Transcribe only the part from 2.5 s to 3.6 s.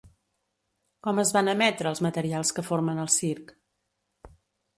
que formen el circ?